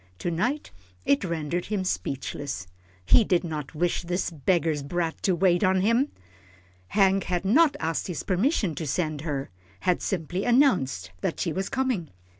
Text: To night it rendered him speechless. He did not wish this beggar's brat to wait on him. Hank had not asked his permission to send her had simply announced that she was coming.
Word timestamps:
To 0.17 0.31
night 0.31 0.71
it 1.05 1.23
rendered 1.23 1.65
him 1.65 1.83
speechless. 1.83 2.65
He 3.05 3.23
did 3.23 3.43
not 3.43 3.75
wish 3.75 4.01
this 4.01 4.31
beggar's 4.31 4.81
brat 4.81 5.21
to 5.21 5.35
wait 5.35 5.63
on 5.63 5.81
him. 5.81 6.11
Hank 6.87 7.25
had 7.25 7.45
not 7.45 7.75
asked 7.79 8.07
his 8.07 8.23
permission 8.23 8.73
to 8.73 8.87
send 8.87 9.21
her 9.21 9.51
had 9.81 10.01
simply 10.01 10.43
announced 10.43 11.11
that 11.21 11.39
she 11.39 11.53
was 11.53 11.69
coming. 11.69 12.09